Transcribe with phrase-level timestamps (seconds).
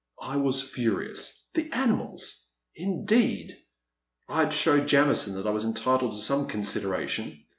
[0.19, 1.47] I was furious.
[1.53, 2.49] The animals!
[2.73, 3.55] Indeed!
[4.27, 7.37] I 'd show Jamison that I was entitled to some consid eration